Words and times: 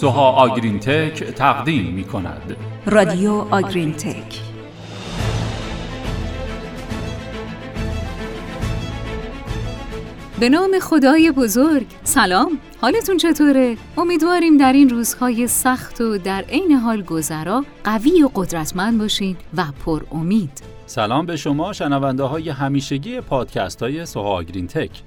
سوها 0.00 0.30
آگرین 0.30 0.78
تک 0.78 1.24
تقدیم 1.24 1.94
می 1.94 2.04
کند 2.04 2.56
رادیو 2.86 3.32
آگرین 3.32 3.92
تک 3.92 4.40
به 10.40 10.48
نام 10.48 10.78
خدای 10.82 11.30
بزرگ. 11.30 11.86
سلام. 12.02 12.58
حالتون 12.80 13.16
چطوره؟ 13.16 13.76
امیدواریم 13.96 14.56
در 14.56 14.72
این 14.72 14.88
روزهای 14.88 15.46
سخت 15.46 16.00
و 16.00 16.18
در 16.18 16.44
عین 16.48 16.72
حال 16.72 17.02
گذرا 17.02 17.64
قوی 17.84 18.22
و 18.22 18.30
قدرتمند 18.34 18.98
باشین 18.98 19.36
و 19.56 19.64
پر 19.84 20.02
امید 20.12 20.62
سلام 20.86 21.26
به 21.26 21.36
شما 21.36 21.72
شنونده 21.72 22.22
های 22.22 22.48
همیشگی 22.48 23.20
پادکست 23.20 23.82
های 23.82 24.06
سوها 24.06 24.28
آگرین 24.28 24.66
تک 24.66 25.02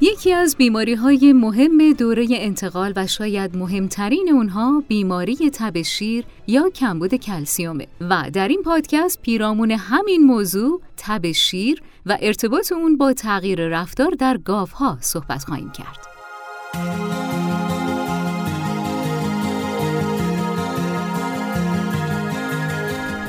یکی 0.00 0.32
از 0.32 0.56
بیماری 0.56 0.94
های 0.94 1.32
مهم 1.32 1.92
دوره 1.92 2.26
انتقال 2.30 2.92
و 2.96 3.06
شاید 3.06 3.56
مهمترین 3.56 4.28
اونها 4.32 4.82
بیماری 4.88 5.50
تب 5.52 5.82
شیر 5.82 6.24
یا 6.46 6.70
کمبود 6.70 7.14
کلسیومه 7.14 7.86
و 8.00 8.30
در 8.32 8.48
این 8.48 8.62
پادکست 8.62 9.22
پیرامون 9.22 9.70
همین 9.70 10.22
موضوع 10.22 10.80
تب 10.96 11.32
شیر 11.32 11.82
و 12.06 12.18
ارتباط 12.20 12.72
اون 12.72 12.96
با 12.96 13.12
تغییر 13.12 13.68
رفتار 13.68 14.10
در 14.10 14.36
گاوها 14.36 14.98
صحبت 15.00 15.44
خواهیم 15.44 15.72
کرد. 15.72 16.06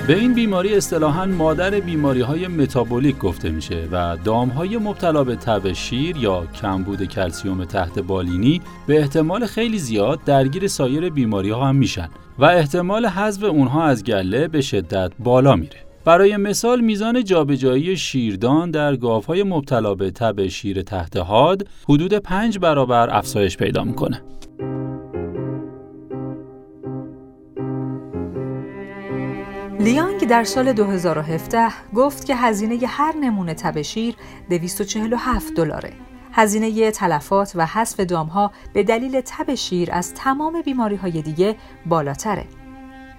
به 0.08 0.18
این 0.18 0.34
بیماری 0.34 0.76
اصطلاحاً 0.76 1.26
مادر 1.26 1.70
بیماری 1.70 2.22
های 2.22 2.48
متابولیک 2.48 3.18
گفته 3.18 3.50
میشه 3.50 3.88
و 3.92 4.18
دام 4.24 4.50
های 4.50 4.78
مبتلا 4.78 5.24
به 5.24 5.36
تب 5.36 5.74
شیر 5.74 6.18
یا 6.18 6.46
کمبود 6.62 7.04
کلسیوم 7.04 7.66
تحت 7.66 8.00
بالینی 8.00 8.62
به 8.88 9.00
احتمال 9.00 9.46
خیلی 9.46 9.80
زیاد 9.80 10.24
درگیر 10.26 10.68
سایر 10.68 11.10
بیماری 11.10 11.50
ها 11.50 11.66
هم 11.66 11.76
میشن 11.76 12.10
و 12.40 12.46
احتمال 12.46 13.06
حذف 13.06 13.44
اونها 13.44 13.84
از 13.84 14.04
گله 14.04 14.48
به 14.48 14.62
شدت 14.62 15.12
بالا 15.20 15.56
میره. 15.56 15.78
برای 16.06 16.38
مثال 16.38 16.82
میزان 16.82 17.24
جابجایی 17.24 17.98
شیردان 17.98 18.72
در 18.72 18.96
گاوهای 18.96 19.44
مبتلا 19.44 19.96
به 19.96 20.12
تب 20.12 20.48
شیر 20.48 20.82
تحت 20.82 21.18
حاد 21.18 21.68
حدود 21.90 22.14
5 22.14 22.60
برابر 22.60 23.10
افزایش 23.18 23.58
پیدا 23.58 23.84
می‌کنه. 23.84 24.22
لیانگ 29.88 30.28
در 30.28 30.44
سال 30.44 30.74
2017 30.74 31.68
گفت 31.96 32.26
که 32.26 32.36
هزینه 32.36 32.88
هر 32.88 33.16
نمونه 33.16 33.54
تب 33.54 33.82
شیر 33.82 34.16
247 34.50 35.54
دلاره. 35.54 35.94
هزینه 36.34 36.92
تلفات 36.92 37.52
و 37.56 37.66
حذف 37.66 38.00
دامها 38.00 38.52
به 38.74 38.84
دلیل 38.84 39.22
تب 39.22 39.56
شیر 39.56 39.90
از 39.92 40.14
تمام 40.14 40.62
بیماری 40.62 40.96
های 40.96 41.22
دیگه 41.22 41.56
بالاتره. 41.86 42.46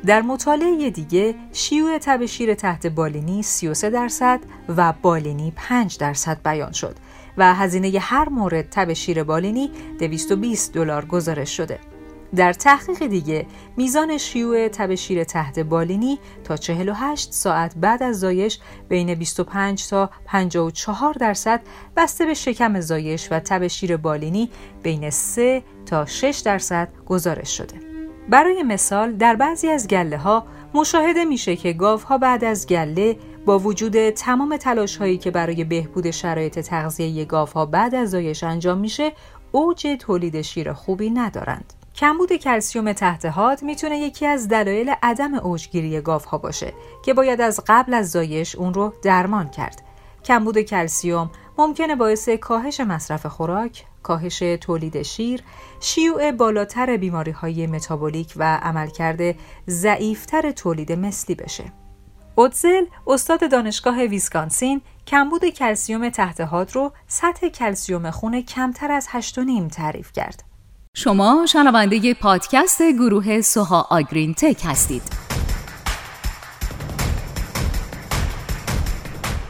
در 0.06 0.22
مطالعه 0.22 0.90
دیگه 0.90 1.34
شیوع 1.52 1.98
تب 1.98 2.26
شیر 2.26 2.54
تحت 2.54 2.86
بالینی 2.86 3.42
33 3.42 3.90
درصد 3.90 4.40
و 4.76 4.92
بالینی 5.02 5.52
5 5.56 5.98
درصد 5.98 6.38
بیان 6.44 6.72
شد 6.72 6.96
و 7.38 7.54
هزینه 7.54 7.98
هر 7.98 8.28
مورد 8.28 8.68
تب 8.70 8.92
شیر 8.92 9.24
بالینی 9.24 9.70
220 9.98 10.72
دلار 10.72 11.04
گزارش 11.04 11.56
شده. 11.56 11.78
در 12.36 12.52
تحقیق 12.52 13.06
دیگه 13.06 13.46
میزان 13.76 14.18
شیوع 14.18 14.68
تب 14.68 14.94
شیر 14.94 15.24
تحت 15.24 15.58
بالینی 15.58 16.18
تا 16.44 16.56
48 16.56 17.32
ساعت 17.32 17.76
بعد 17.76 18.02
از 18.02 18.20
زایش 18.20 18.58
بین 18.88 19.14
25 19.14 19.88
تا 19.88 20.10
54 20.24 21.14
درصد 21.14 21.60
بسته 21.96 22.26
به 22.26 22.34
شکم 22.34 22.80
زایش 22.80 23.28
و 23.32 23.40
تب 23.40 23.66
شیر 23.66 23.96
بالینی 23.96 24.50
بین 24.82 25.10
3 25.10 25.62
تا 25.86 26.06
6 26.06 26.42
درصد 26.44 26.88
گزارش 27.06 27.56
شده. 27.56 27.88
برای 28.28 28.62
مثال 28.62 29.12
در 29.12 29.36
بعضی 29.36 29.68
از 29.68 29.88
گله 29.88 30.18
ها 30.18 30.46
مشاهده 30.74 31.24
میشه 31.24 31.56
که 31.56 31.72
گاو 31.72 32.00
ها 32.00 32.18
بعد 32.18 32.44
از 32.44 32.66
گله 32.66 33.16
با 33.46 33.58
وجود 33.58 34.10
تمام 34.10 34.56
تلاش 34.56 34.96
هایی 34.96 35.18
که 35.18 35.30
برای 35.30 35.64
بهبود 35.64 36.10
شرایط 36.10 36.58
تغذیه 36.58 37.24
گاو 37.24 37.48
ها 37.48 37.66
بعد 37.66 37.94
از 37.94 38.10
زایش 38.10 38.44
انجام 38.44 38.78
میشه 38.78 39.12
اوج 39.52 39.86
تولید 39.98 40.42
شیر 40.42 40.72
خوبی 40.72 41.10
ندارند. 41.10 41.77
کمبود 41.98 42.32
کلسیوم 42.32 42.92
تحت 42.92 43.24
حاد 43.24 43.62
می‌تونه 43.62 43.98
یکی 43.98 44.26
از 44.26 44.48
دلایل 44.48 44.94
عدم 45.02 45.34
اوجگیری 45.34 45.96
ها 45.96 46.38
باشه 46.38 46.72
که 47.04 47.14
باید 47.14 47.40
از 47.40 47.60
قبل 47.66 47.94
از 47.94 48.10
زایش 48.10 48.56
اون 48.56 48.74
رو 48.74 48.94
درمان 49.02 49.50
کرد. 49.50 49.82
کمبود 50.24 50.60
کلسیوم 50.60 51.30
ممکنه 51.58 51.96
باعث 51.96 52.28
کاهش 52.28 52.80
مصرف 52.80 53.26
خوراک، 53.26 53.84
کاهش 54.02 54.38
تولید 54.38 55.02
شیر، 55.02 55.42
شیوع 55.80 56.32
بالاتر 56.32 56.96
بیماری 56.96 57.30
های 57.30 57.66
متابولیک 57.66 58.32
و 58.36 58.56
عملکرد 58.56 59.36
ضعیفتر 59.68 60.50
تولید 60.50 60.92
مثلی 60.92 61.34
بشه. 61.34 61.72
اوتزل 62.34 62.84
استاد 63.06 63.50
دانشگاه 63.50 64.02
ویسکانسین 64.02 64.80
کمبود 65.06 65.44
کلسیوم 65.44 66.08
تحت 66.08 66.40
حاد 66.40 66.74
رو 66.74 66.92
سطح 67.06 67.48
کلسیوم 67.48 68.10
خون 68.10 68.40
کمتر 68.42 68.92
از 68.92 69.08
8.5 69.08 69.70
تعریف 69.72 70.12
کرد. 70.12 70.47
شما 70.98 71.46
شنونده 71.48 72.14
پادکست 72.14 72.82
گروه 72.82 73.40
سوها 73.40 73.86
آگرین 73.90 74.34
تک 74.34 74.60
هستید. 74.64 75.02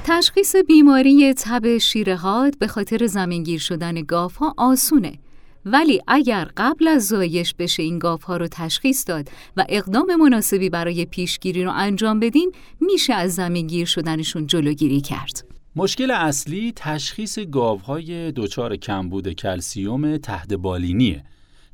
تشخیص 0.05 0.57
بیماری 0.57 1.35
تب 1.35 1.79
شیرهاد 1.79 2.59
به 2.59 2.67
خاطر 2.67 3.07
زمینگیر 3.07 3.61
شدن 3.61 3.95
گاف 3.95 4.37
ها 4.37 4.55
آسونه 4.57 5.19
ولی 5.65 6.01
اگر 6.09 6.49
قبل 6.57 6.89
از 6.89 7.07
زایش 7.07 7.55
بشه 7.55 7.83
این 7.83 7.99
گاف 7.99 8.23
ها 8.23 8.37
رو 8.37 8.49
تشخیص 8.51 9.05
داد 9.07 9.29
و 9.57 9.65
اقدام 9.69 10.15
مناسبی 10.15 10.71
برای 10.71 11.05
پیشگیری 11.05 11.65
رو 11.65 11.73
انجام 11.75 12.21
بدیم 12.21 12.51
میشه 12.81 13.15
از 13.15 13.35
زمینگیر 13.35 13.87
شدنشون 13.87 14.47
جلوگیری 14.47 15.01
کرد. 15.01 15.45
مشکل 15.77 16.11
اصلی 16.11 16.73
تشخیص 16.77 17.39
گاوهای 17.39 18.33
دچار 18.33 18.77
کمبود 18.77 19.33
کلسیوم 19.33 20.17
تحت 20.17 20.55
بالینیه 20.55 21.25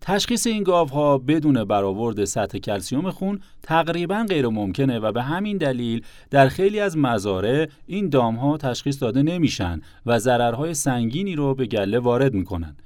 تشخیص 0.06 0.46
این 0.46 0.62
گاوها 0.62 1.18
بدون 1.18 1.64
برآورد 1.64 2.24
سطح 2.24 2.58
کلسیوم 2.58 3.10
خون 3.10 3.40
تقریبا 3.62 4.26
غیر 4.28 4.48
ممکنه 4.48 4.98
و 4.98 5.12
به 5.12 5.22
همین 5.22 5.56
دلیل 5.56 6.02
در 6.30 6.48
خیلی 6.48 6.80
از 6.80 6.98
مزارع 6.98 7.68
این 7.86 8.08
دامها 8.08 8.56
تشخیص 8.56 9.02
داده 9.02 9.22
نمیشن 9.22 9.80
و 10.06 10.18
ضررهای 10.18 10.74
سنگینی 10.74 11.36
رو 11.36 11.54
به 11.54 11.66
گله 11.66 11.98
وارد 11.98 12.34
می‌کنن. 12.34 12.76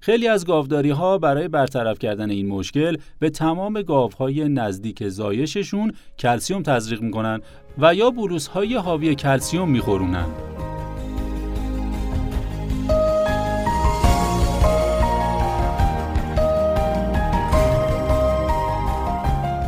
خیلی 0.00 0.28
از 0.28 0.46
گاوداری 0.46 0.90
ها 0.90 1.18
برای 1.18 1.48
برطرف 1.48 1.98
کردن 1.98 2.30
این 2.30 2.48
مشکل 2.48 2.96
به 3.18 3.30
تمام 3.30 3.82
گاوهای 3.82 4.48
نزدیک 4.48 5.08
زایششون 5.08 5.92
کلسیوم 6.18 6.62
تزریق 6.62 7.02
می‌کنن 7.02 7.40
و 7.78 7.94
یا 7.94 8.10
بروس 8.10 8.46
های 8.46 8.74
حاوی 8.74 9.14
کلسیوم 9.14 9.70
میخورونن. 9.70 10.55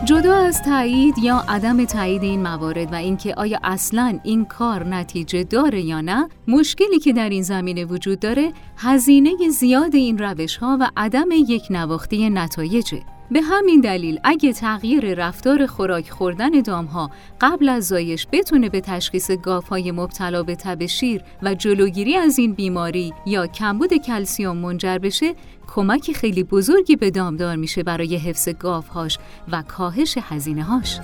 جدا 0.08 0.34
از 0.34 0.62
تایید 0.62 1.18
یا 1.18 1.44
عدم 1.48 1.84
تایید 1.84 2.22
این 2.22 2.42
موارد 2.42 2.92
و 2.92 2.94
اینکه 2.94 3.34
آیا 3.34 3.58
اصلا 3.64 4.18
این 4.22 4.44
کار 4.44 4.84
نتیجه 4.84 5.44
داره 5.44 5.80
یا 5.80 6.00
نه 6.00 6.28
مشکلی 6.48 6.98
که 6.98 7.12
در 7.12 7.28
این 7.28 7.42
زمینه 7.42 7.84
وجود 7.84 8.20
داره 8.20 8.52
هزینه 8.76 9.48
زیاد 9.50 9.94
این 9.94 10.18
روش 10.18 10.56
ها 10.56 10.78
و 10.80 10.90
عدم 10.96 11.26
یک 11.30 11.66
نواختی 11.70 12.30
نتایجه. 12.30 13.17
به 13.30 13.40
همین 13.42 13.80
دلیل 13.80 14.20
اگه 14.24 14.52
تغییر 14.52 15.14
رفتار 15.14 15.66
خوراک 15.66 16.10
خوردن 16.10 16.50
دامها 16.50 17.10
قبل 17.40 17.68
از 17.68 17.86
زایش 17.86 18.26
بتونه 18.32 18.68
به 18.68 18.80
تشخیص 18.80 19.30
های 19.70 19.92
مبتلا 19.92 20.42
به 20.42 20.56
تب 20.56 20.86
شیر 20.86 21.22
و 21.42 21.54
جلوگیری 21.54 22.16
از 22.16 22.38
این 22.38 22.52
بیماری 22.52 23.14
یا 23.26 23.46
کمبود 23.46 23.94
کلسیوم 23.94 24.56
منجر 24.56 24.98
بشه 24.98 25.34
کمک 25.74 26.12
خیلی 26.12 26.44
بزرگی 26.44 26.96
به 26.96 27.10
دامدار 27.10 27.56
میشه 27.56 27.82
برای 27.82 28.16
حفظ 28.16 28.48
گاوهاش 28.48 29.18
و 29.52 29.62
کاهش 29.62 30.18
هزینه 30.20 30.62
هاش. 30.62 31.00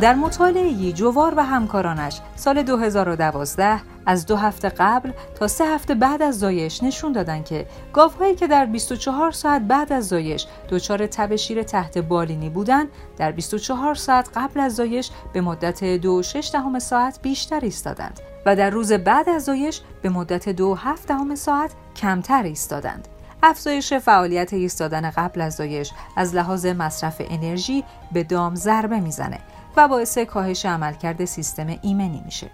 در 0.00 0.14
مطالعه 0.14 0.92
جوار 0.92 1.34
و 1.36 1.44
همکارانش 1.44 2.20
سال 2.36 2.62
2012 2.62 3.95
از 4.06 4.26
دو 4.26 4.36
هفته 4.36 4.68
قبل 4.68 5.12
تا 5.34 5.48
سه 5.48 5.64
هفته 5.64 5.94
بعد 5.94 6.22
از 6.22 6.38
زایش 6.38 6.82
نشون 6.82 7.12
دادن 7.12 7.42
که 7.42 7.66
گاوهایی 7.92 8.34
که 8.34 8.46
در 8.46 8.66
24 8.66 9.30
ساعت 9.32 9.62
بعد 9.62 9.92
از 9.92 10.08
زایش 10.08 10.46
دچار 10.70 11.06
تب 11.06 11.36
شیر 11.36 11.62
تحت 11.62 11.98
بالینی 11.98 12.50
بودن 12.50 12.86
در 13.16 13.32
24 13.32 13.94
ساعت 13.94 14.28
قبل 14.34 14.60
از 14.60 14.74
زایش 14.74 15.10
به 15.32 15.40
مدت 15.40 15.84
دو 15.84 16.22
شش 16.22 16.50
دهم 16.52 16.78
ساعت 16.78 17.18
بیشتر 17.22 17.60
ایستادند 17.60 18.20
و 18.46 18.56
در 18.56 18.70
روز 18.70 18.92
بعد 18.92 19.28
از 19.28 19.44
زایش 19.44 19.80
به 20.02 20.08
مدت 20.08 20.48
دو 20.48 20.74
هفت 20.74 21.08
دهم 21.08 21.34
ساعت 21.34 21.72
کمتر 21.96 22.42
ایستادند. 22.42 23.08
افزایش 23.42 23.92
فعالیت 23.92 24.52
ایستادن 24.52 25.10
قبل 25.10 25.40
از 25.40 25.54
زایش 25.54 25.92
از 26.16 26.34
لحاظ 26.34 26.66
مصرف 26.66 27.22
انرژی 27.30 27.84
به 28.12 28.24
دام 28.24 28.54
ضربه 28.54 29.00
می‌زنه 29.00 29.38
و 29.76 29.88
باعث 29.88 30.18
کاهش 30.18 30.66
عملکرد 30.66 31.24
سیستم 31.24 31.78
ایمنی 31.82 32.22
میشه. 32.24 32.50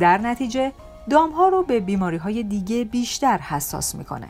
در 0.00 0.18
نتیجه 0.18 0.72
دامها 1.10 1.48
رو 1.48 1.62
به 1.62 1.80
بیماری 1.80 2.16
های 2.16 2.42
دیگه 2.42 2.84
بیشتر 2.84 3.38
حساس 3.38 3.94
می‌کنه. 3.94 4.28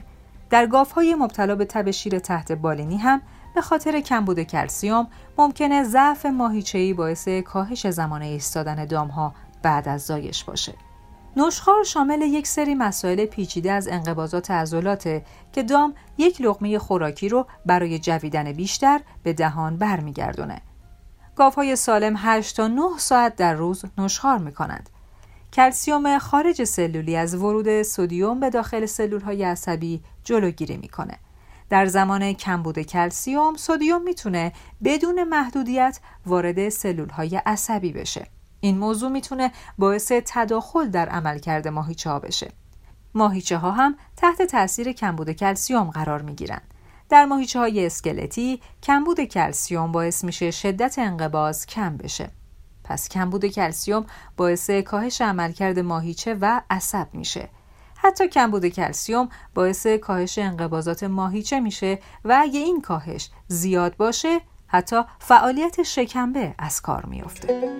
در 0.50 0.66
گاف 0.66 0.92
های 0.92 1.14
مبتلا 1.14 1.54
به 1.54 1.64
تب 1.64 1.90
شیر 1.90 2.18
تحت 2.18 2.52
بالینی 2.52 2.96
هم 2.96 3.22
به 3.54 3.60
خاطر 3.60 4.00
کمبود 4.00 4.42
کلسیوم 4.42 5.06
ممکنه 5.38 5.84
ضعف 5.84 6.26
ماهیچه‌ای 6.26 6.92
باعث 6.92 7.28
کاهش 7.28 7.86
زمان 7.86 8.22
ایستادن 8.22 8.84
دامها 8.84 9.34
بعد 9.62 9.88
از 9.88 10.02
زایش 10.02 10.44
باشه. 10.44 10.74
نشخار 11.36 11.84
شامل 11.84 12.22
یک 12.22 12.46
سری 12.46 12.74
مسائل 12.74 13.26
پیچیده 13.26 13.72
از 13.72 13.88
انقباضات 13.88 14.50
عضلاته 14.50 15.24
که 15.52 15.62
دام 15.62 15.94
یک 16.18 16.40
لقمه 16.40 16.78
خوراکی 16.78 17.28
رو 17.28 17.46
برای 17.66 17.98
جویدن 17.98 18.52
بیشتر 18.52 19.00
به 19.22 19.32
دهان 19.32 19.76
برمیگردونه. 19.76 20.62
گاوهای 21.36 21.76
سالم 21.76 22.14
8 22.16 22.56
تا 22.56 22.68
9 22.68 22.82
ساعت 22.98 23.36
در 23.36 23.54
روز 23.54 23.84
نشخار 23.98 24.38
می 24.38 24.52
کنند. 24.52 24.90
کلسیوم 25.56 26.18
خارج 26.18 26.64
سلولی 26.64 27.16
از 27.16 27.34
ورود 27.34 27.82
سودیوم 27.82 28.40
به 28.40 28.50
داخل 28.50 28.86
سلول 28.86 29.20
های 29.20 29.44
عصبی 29.44 30.02
جلوگیری 30.24 30.76
می‌کنه. 30.76 31.18
در 31.70 31.86
زمان 31.86 32.32
کمبود 32.32 32.78
کلسیوم 32.78 33.56
سودیوم 33.56 34.02
می‌تونه 34.02 34.52
بدون 34.84 35.24
محدودیت 35.24 36.00
وارد 36.26 36.68
سلول 36.68 37.08
های 37.08 37.36
عصبی 37.46 37.92
بشه. 37.92 38.26
این 38.60 38.78
موضوع 38.78 39.10
می‌تونه 39.10 39.52
باعث 39.78 40.12
تداخل 40.26 40.88
در 40.88 41.08
عملکرد 41.08 41.68
ماهیچه 41.68 42.10
ها 42.10 42.18
بشه. 42.18 42.50
ماهیچه 43.14 43.56
ها 43.56 43.70
هم 43.70 43.96
تحت 44.16 44.42
تاثیر 44.42 44.92
کمبود 44.92 45.30
کلسیوم 45.30 45.90
قرار 45.90 46.22
می 46.22 46.34
گیرن. 46.34 46.60
در 47.08 47.24
ماهیچه 47.24 47.58
های 47.58 47.86
اسکلتی 47.86 48.60
کمبود 48.82 49.20
کلسیوم 49.20 49.92
باعث 49.92 50.24
میشه 50.24 50.50
شدت 50.50 50.98
انقباض 50.98 51.66
کم 51.66 51.96
بشه. 51.96 52.30
پس 52.88 53.08
کمبود 53.08 53.46
کلسیوم 53.46 54.06
باعث 54.36 54.70
کاهش 54.70 55.20
عملکرد 55.20 55.78
ماهیچه 55.78 56.34
و 56.40 56.60
عصب 56.70 57.08
میشه. 57.12 57.48
حتی 57.96 58.28
کمبود 58.28 58.66
کلسیوم 58.66 59.28
باعث 59.54 59.86
کاهش 59.86 60.38
انقباضات 60.38 61.04
ماهیچه 61.04 61.60
میشه 61.60 61.98
و 62.24 62.38
اگه 62.40 62.60
این 62.60 62.80
کاهش 62.80 63.30
زیاد 63.48 63.96
باشه 63.96 64.40
حتی 64.66 65.02
فعالیت 65.18 65.82
شکمبه 65.82 66.54
از 66.58 66.80
کار 66.80 67.06
میافته. 67.06 67.76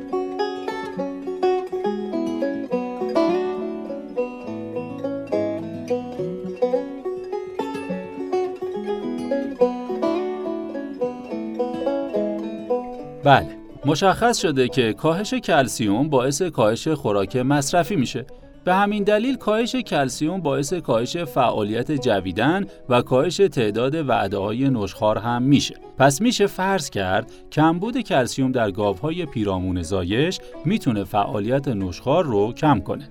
بله 13.25 13.66
مشخص 13.87 14.39
شده 14.39 14.69
که 14.69 14.93
کاهش 14.93 15.35
کلسیوم 15.35 16.09
باعث 16.09 16.43
کاهش 16.43 16.89
خوراک 16.89 17.37
مصرفی 17.37 17.97
میشه 17.97 18.27
به 18.65 18.75
همین 18.75 19.05
دلیل 19.05 19.37
کاهش 19.37 19.77
کلسیوم 19.77 20.41
باعث 20.41 20.73
کاهش 20.73 21.17
فعالیت 21.17 21.93
جویدن 21.93 22.67
و 22.89 23.03
کاهش 23.03 23.37
تعداد 23.37 24.09
وعده 24.09 24.37
های 24.37 24.71
نشخار 24.71 25.19
هم 25.19 25.43
میشه. 25.43 25.75
پس 25.99 26.21
میشه 26.21 26.47
فرض 26.47 26.91
کرد 26.91 27.33
کمبود 27.53 28.01
کلسیوم 28.01 28.53
در 28.53 28.71
گاوهای 28.71 29.27
پیرامون 29.27 29.83
زایش 29.83 30.41
می‌تونه 30.65 31.05
فعالیت 31.05 31.69
نشخار 31.69 32.25
رو 32.25 32.53
کم 32.53 32.81
کنه. 32.81 33.09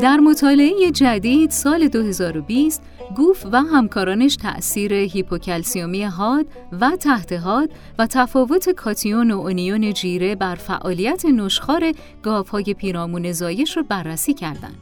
در 0.00 0.16
مطالعه 0.16 0.90
جدید 0.90 1.50
سال 1.50 1.88
2020 1.88 2.82
گوف 3.16 3.46
و 3.52 3.62
همکارانش 3.62 4.36
تأثیر 4.36 4.92
هیپوکلسیومی 4.92 6.04
حاد 6.04 6.46
و 6.80 6.90
تحت 7.00 7.32
حاد 7.32 7.70
و 7.98 8.06
تفاوت 8.06 8.70
کاتیون 8.70 9.30
و 9.30 9.38
اونیون 9.38 9.92
جیره 9.92 10.34
بر 10.34 10.54
فعالیت 10.54 11.24
نشخار 11.24 11.92
گاوهای 12.22 12.74
پیرامون 12.74 13.32
زایش 13.32 13.76
رو 13.76 13.82
بررسی 13.82 14.34
کردند. 14.34 14.76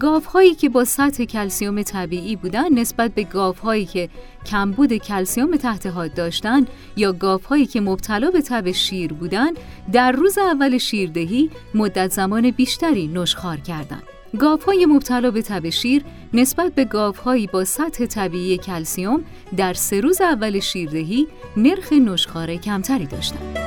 گاوهایی 0.00 0.54
که 0.54 0.68
با 0.68 0.84
سطح 0.84 1.24
کلسیوم 1.24 1.82
طبیعی 1.82 2.36
بودند 2.36 2.78
نسبت 2.78 3.14
به 3.14 3.24
گاوهایی 3.24 3.84
که 3.84 4.08
کمبود 4.46 4.96
کلسیوم 4.96 5.56
تحت 5.56 5.86
حاد 5.86 6.14
داشتند 6.14 6.68
یا 6.96 7.12
گاوهایی 7.12 7.66
که 7.66 7.80
مبتلا 7.80 8.30
به 8.30 8.42
تب 8.42 8.70
شیر 8.70 9.12
بودند 9.12 9.58
در 9.92 10.12
روز 10.12 10.38
اول 10.38 10.78
شیردهی 10.78 11.50
مدت 11.74 12.10
زمان 12.10 12.50
بیشتری 12.50 13.08
نشخار 13.08 13.56
کردند. 13.56 14.19
گاوهای 14.38 14.86
مبتلا 14.86 15.30
به 15.30 15.42
تب 15.42 15.70
شیر 15.70 16.04
نسبت 16.34 16.74
به 16.74 16.84
گاوهایی 16.84 17.46
با 17.46 17.64
سطح 17.64 18.06
طبیعی 18.06 18.58
کلسیوم 18.58 19.24
در 19.56 19.74
سه 19.74 20.00
روز 20.00 20.20
اول 20.20 20.60
شیردهی 20.60 21.26
نرخ 21.56 21.92
نشخاره 21.92 22.58
کمتری 22.58 23.06
داشتند. 23.06 23.58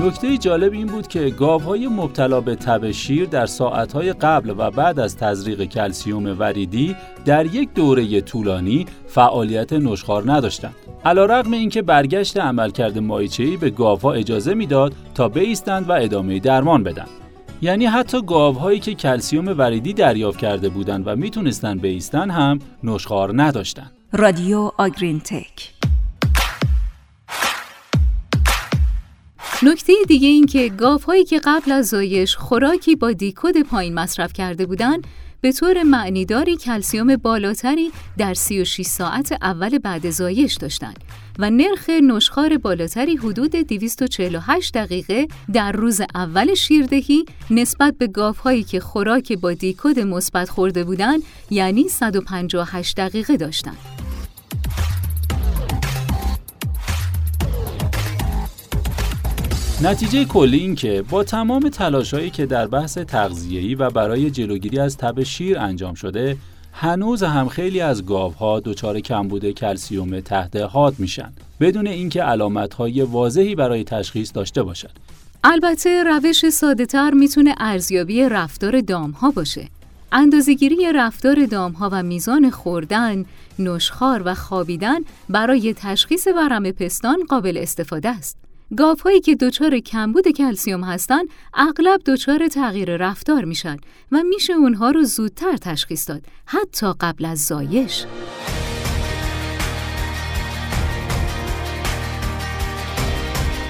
نکته 0.00 0.36
جالب 0.36 0.72
این 0.72 0.86
بود 0.86 1.08
که 1.08 1.30
گاوهای 1.30 1.88
مبتلا 1.88 2.40
به 2.40 2.54
تب 2.54 2.90
شیر 2.90 3.24
در 3.24 3.46
ساعتهای 3.46 4.12
قبل 4.12 4.54
و 4.58 4.70
بعد 4.70 5.00
از 5.00 5.16
تزریق 5.16 5.64
کلسیوم 5.64 6.38
وریدی 6.38 6.96
در 7.24 7.46
یک 7.46 7.74
دوره 7.74 8.20
طولانی 8.20 8.86
فعالیت 9.06 9.72
نشخار 9.72 10.32
نداشتند. 10.32 10.74
علیرغم 11.06 11.52
اینکه 11.52 11.82
برگشت 11.82 12.36
عملکرد 12.36 12.98
مایچه‌ای 12.98 13.56
به 13.56 13.70
گاوها 13.70 14.12
اجازه 14.12 14.54
می‌داد 14.54 14.92
تا 15.14 15.28
بایستند 15.28 15.88
و 15.88 15.92
ادامه 15.92 16.38
درمان 16.38 16.82
بدن. 16.82 17.06
یعنی 17.62 17.86
حتی 17.86 18.22
گاوهایی 18.22 18.80
که 18.80 18.94
کلسیوم 18.94 19.58
وریدی 19.58 19.92
دریافت 19.92 20.38
کرده 20.38 20.68
بودند 20.68 21.06
و 21.06 21.16
می‌تونستند 21.16 21.82
بایستند 21.82 22.30
هم 22.30 22.58
نشخار 22.84 23.42
نداشتند. 23.42 23.90
رادیو 24.12 24.70
آگرین 24.78 25.20
تک 25.20 25.72
نکته 29.62 29.92
دیگه 30.08 30.28
این 30.28 30.46
که 30.46 30.68
گاوهایی 30.68 31.24
که 31.24 31.40
قبل 31.44 31.72
از 31.72 31.88
زایش 31.88 32.36
خوراکی 32.36 32.96
با 32.96 33.12
دیکود 33.12 33.62
پایین 33.62 33.94
مصرف 33.94 34.32
کرده 34.32 34.66
بودند 34.66 35.06
به 35.40 35.52
طور 35.52 35.82
معنیداری 35.82 36.56
کلسیوم 36.56 37.16
بالاتری 37.16 37.90
در 38.18 38.34
36 38.34 38.86
ساعت 38.86 39.32
اول 39.42 39.78
بعد 39.78 40.10
زایش 40.10 40.54
داشتند 40.54 41.04
و 41.38 41.50
نرخ 41.50 41.90
نشخار 41.90 42.58
بالاتری 42.58 43.16
حدود 43.16 43.50
248 43.50 44.74
دقیقه 44.74 45.26
در 45.52 45.72
روز 45.72 46.00
اول 46.14 46.54
شیردهی 46.54 47.24
نسبت 47.50 47.94
به 47.98 48.06
گاوهایی 48.06 48.62
که 48.62 48.80
خوراک 48.80 49.32
با 49.32 49.52
دیکود 49.52 49.98
مثبت 49.98 50.48
خورده 50.48 50.84
بودند 50.84 51.22
یعنی 51.50 51.88
158 51.88 52.96
دقیقه 52.96 53.36
داشتند. 53.36 54.05
نتیجه 59.82 60.24
کلی 60.24 60.58
این 60.58 60.74
که 60.74 61.04
با 61.10 61.24
تمام 61.24 61.68
تلاشایی 61.68 62.30
که 62.30 62.46
در 62.46 62.66
بحث 62.66 62.98
تغذیه‌ای 62.98 63.74
و 63.74 63.90
برای 63.90 64.30
جلوگیری 64.30 64.78
از 64.78 64.96
تب 64.96 65.22
شیر 65.22 65.58
انجام 65.58 65.94
شده 65.94 66.36
هنوز 66.72 67.22
هم 67.22 67.48
خیلی 67.48 67.80
از 67.80 68.06
گاوها 68.06 68.60
دچار 68.60 69.00
کمبود 69.00 69.50
کلسیوم 69.50 70.20
تحت 70.20 70.56
حاد 70.56 70.94
میشن 70.98 71.32
بدون 71.60 71.86
اینکه 71.86 72.22
علامت‌های 72.22 73.02
واضحی 73.02 73.54
برای 73.54 73.84
تشخیص 73.84 74.32
داشته 74.34 74.62
باشد 74.62 74.90
البته 75.44 76.04
روش 76.04 76.48
ساده 76.48 76.86
تر 76.86 77.10
می‌تونه 77.10 77.54
ارزیابی 77.58 78.22
رفتار 78.22 78.80
دامها 78.80 79.30
باشه 79.30 79.68
اندازگیری 80.12 80.92
رفتار 80.94 81.46
دامها 81.46 81.88
و 81.92 82.02
میزان 82.02 82.50
خوردن، 82.50 83.24
نشخار 83.58 84.22
و 84.24 84.34
خوابیدن 84.34 84.98
برای 85.28 85.74
تشخیص 85.74 86.28
ورم 86.36 86.70
پستان 86.70 87.18
قابل 87.28 87.58
استفاده 87.62 88.08
است. 88.08 88.36
گاوهایی 88.76 89.20
که 89.20 89.34
دچار 89.34 89.78
کمبود 89.78 90.28
کلسیوم 90.28 90.84
هستند 90.84 91.28
اغلب 91.54 92.00
دچار 92.06 92.48
تغییر 92.48 92.96
رفتار 92.96 93.44
میشن 93.44 93.76
و 94.12 94.22
میشه 94.28 94.52
اونها 94.52 94.90
رو 94.90 95.04
زودتر 95.04 95.56
تشخیص 95.56 96.08
داد 96.08 96.22
حتی 96.46 96.92
قبل 97.00 97.24
از 97.24 97.38
زایش. 97.38 98.04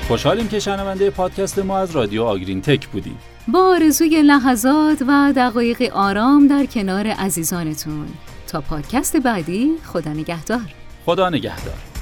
خوشحالیم 0.09 0.49
که 0.49 0.59
شنونده 0.59 1.11
پادکست 1.11 1.59
ما 1.59 1.79
از 1.79 1.91
رادیو 1.91 2.23
آگرین 2.23 2.63
تک 2.63 2.89
بودیم 2.89 3.19
با 3.49 3.67
آرزوی 3.67 4.23
لحظات 4.23 5.03
و 5.09 5.33
دقایق 5.37 5.83
آرام 5.93 6.47
در 6.47 6.67
کنار 6.67 7.07
عزیزانتون. 7.07 8.07
تا 8.49 8.61
پادکست 8.61 9.17
بعدی 9.17 9.73
خدا 9.85 10.13
نگهدار. 10.13 10.75
خدا 11.07 11.31
نگهدار. 11.31 11.96